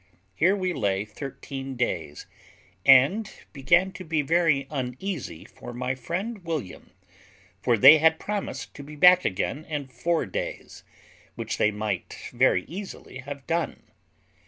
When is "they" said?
7.77-7.99, 11.59-11.69